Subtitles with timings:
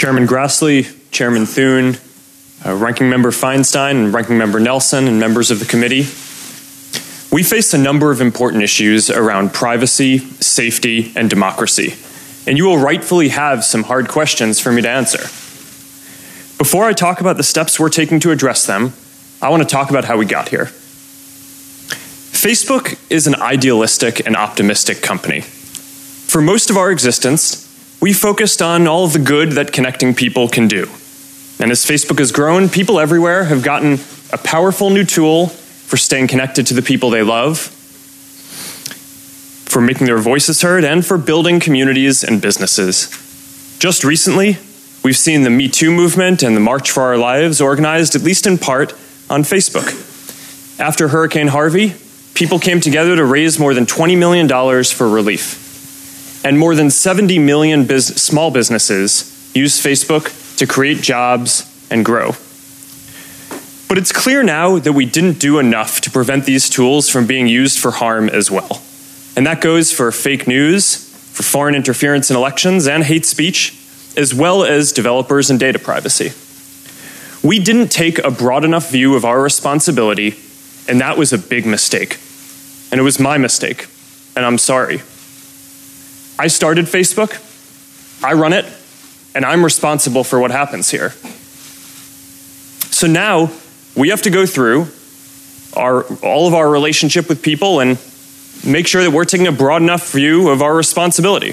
[0.00, 1.98] Chairman Grassley, Chairman Thune,
[2.64, 6.06] uh, Ranking Member Feinstein, and Ranking Member Nelson, and members of the committee.
[7.30, 11.96] We face a number of important issues around privacy, safety, and democracy,
[12.46, 15.20] and you will rightfully have some hard questions for me to answer.
[16.56, 18.94] Before I talk about the steps we're taking to address them,
[19.42, 20.64] I want to talk about how we got here.
[22.32, 25.42] Facebook is an idealistic and optimistic company.
[25.42, 27.69] For most of our existence,
[28.00, 30.84] we focused on all of the good that connecting people can do.
[31.58, 33.98] And as Facebook has grown, people everywhere have gotten
[34.32, 37.58] a powerful new tool for staying connected to the people they love,
[39.68, 43.08] for making their voices heard, and for building communities and businesses.
[43.78, 44.56] Just recently,
[45.04, 48.46] we've seen the Me Too movement and the March for Our Lives organized, at least
[48.46, 48.92] in part,
[49.28, 50.08] on Facebook.
[50.80, 51.94] After Hurricane Harvey,
[52.34, 54.48] people came together to raise more than $20 million
[54.84, 55.69] for relief.
[56.44, 62.34] And more than 70 million small businesses use Facebook to create jobs and grow.
[63.88, 67.48] But it's clear now that we didn't do enough to prevent these tools from being
[67.48, 68.80] used for harm as well.
[69.36, 73.76] And that goes for fake news, for foreign interference in elections, and hate speech,
[74.16, 76.32] as well as developers and data privacy.
[77.46, 80.36] We didn't take a broad enough view of our responsibility,
[80.86, 82.18] and that was a big mistake.
[82.92, 83.86] And it was my mistake,
[84.36, 85.02] and I'm sorry.
[86.40, 87.36] I started Facebook,
[88.24, 88.64] I run it,
[89.34, 91.10] and I'm responsible for what happens here.
[92.90, 93.50] So now
[93.94, 94.86] we have to go through
[95.76, 97.98] our, all of our relationship with people and
[98.66, 101.50] make sure that we're taking a broad enough view of our responsibility.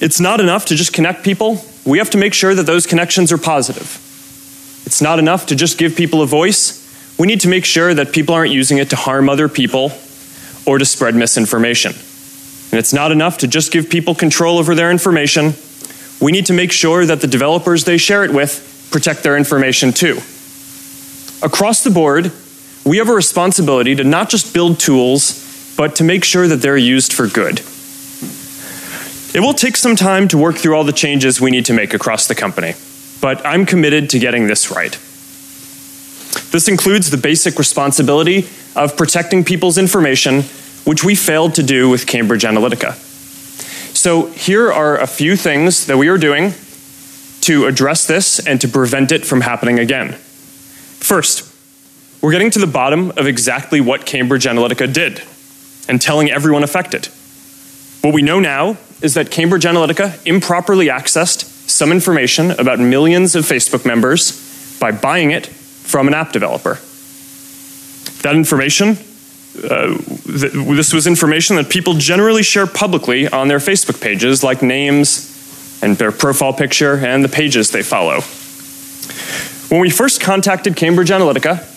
[0.00, 1.64] It's not enough to just connect people.
[1.84, 3.96] We have to make sure that those connections are positive.
[4.86, 6.78] It's not enough to just give people a voice.
[7.18, 9.90] We need to make sure that people aren't using it to harm other people
[10.64, 11.94] or to spread misinformation.
[12.72, 15.52] And it's not enough to just give people control over their information.
[16.20, 19.92] We need to make sure that the developers they share it with protect their information
[19.92, 20.16] too.
[21.42, 22.32] Across the board,
[22.84, 26.76] we have a responsibility to not just build tools, but to make sure that they're
[26.76, 27.60] used for good.
[29.34, 31.94] It will take some time to work through all the changes we need to make
[31.94, 32.74] across the company,
[33.20, 34.92] but I'm committed to getting this right.
[36.52, 40.44] This includes the basic responsibility of protecting people's information,
[40.84, 42.94] which we failed to do with Cambridge Analytica.
[43.94, 46.54] So, here are a few things that we are doing
[47.42, 50.12] to address this and to prevent it from happening again.
[50.12, 51.52] First,
[52.22, 55.22] we're getting to the bottom of exactly what Cambridge Analytica did
[55.88, 57.06] and telling everyone affected.
[58.02, 63.44] What we know now is that Cambridge Analytica improperly accessed some information about millions of
[63.44, 66.78] Facebook members by buying it from an app developer.
[68.22, 68.96] That information,
[69.56, 74.62] uh, th- this was information that people generally share publicly on their Facebook pages, like
[74.62, 75.28] names
[75.82, 78.20] and their profile picture and the pages they follow.
[79.68, 81.68] When we first contacted Cambridge Analytica,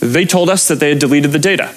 [0.00, 1.74] they told us that they had deleted the data.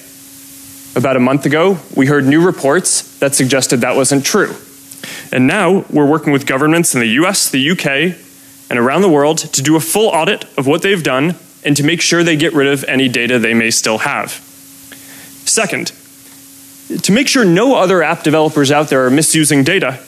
[0.95, 4.56] About a month ago, we heard new reports that suggested that wasn't true.
[5.31, 8.17] And now we're working with governments in the US, the UK,
[8.69, 11.84] and around the world to do a full audit of what they've done and to
[11.84, 14.45] make sure they get rid of any data they may still have.
[15.51, 15.91] Second,
[17.03, 20.00] to make sure no other app developers out there are misusing data,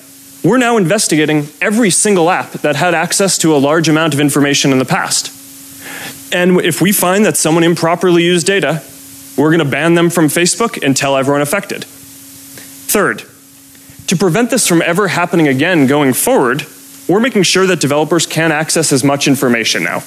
[0.41, 4.71] we're now investigating every single app that had access to a large amount of information
[4.71, 5.27] in the past.
[6.33, 8.81] And if we find that someone improperly used data,
[9.37, 11.83] we're going to ban them from Facebook and tell everyone affected.
[11.83, 13.25] Third,
[14.07, 16.65] to prevent this from ever happening again going forward,
[17.09, 20.03] we're making sure that developers can access as much information now.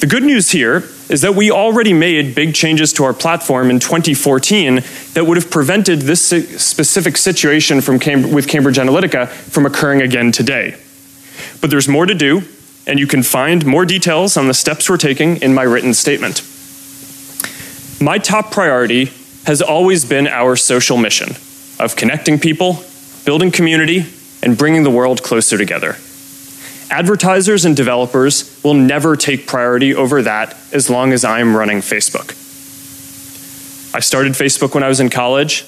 [0.00, 3.80] The good news here is that we already made big changes to our platform in
[3.80, 4.82] 2014
[5.14, 10.30] that would have prevented this specific situation from Cam- with Cambridge Analytica from occurring again
[10.30, 10.76] today.
[11.60, 12.42] But there's more to do,
[12.86, 16.42] and you can find more details on the steps we're taking in my written statement.
[18.00, 19.10] My top priority
[19.46, 21.30] has always been our social mission
[21.80, 22.84] of connecting people,
[23.24, 24.06] building community,
[24.42, 25.96] and bringing the world closer together.
[26.90, 32.30] Advertisers and developers will never take priority over that as long as I'm running Facebook.
[33.94, 35.66] I started Facebook when I was in college.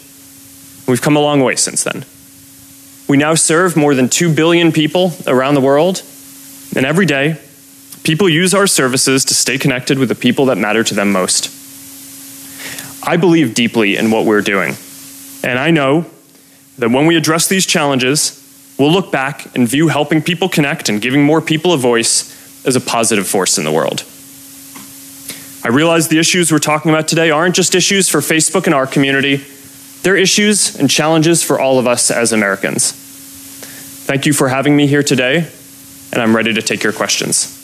[0.89, 2.05] We've come a long way since then.
[3.09, 6.03] We now serve more than 2 billion people around the world
[6.77, 7.37] and every day,
[8.05, 11.51] people use our services to stay connected with the people that matter to them most.
[13.05, 14.77] I believe deeply in what we're doing.
[15.43, 16.07] And I know
[16.79, 18.37] that when we address these challenges,
[18.81, 22.77] we'll look back and view helping people connect and giving more people a voice as
[22.77, 24.05] a positive force in the world.
[25.63, 28.87] I realize the issues we're talking about today aren't just issues for Facebook and our
[28.87, 29.45] community,
[30.03, 32.93] they're issues and challenges for all of us as Americans.
[34.07, 35.47] Thank you for having me here today,
[36.11, 37.60] and I'm ready to take your questions.